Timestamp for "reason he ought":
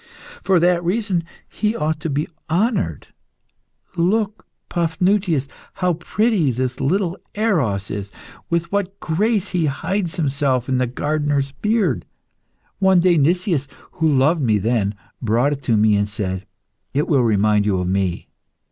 0.83-1.99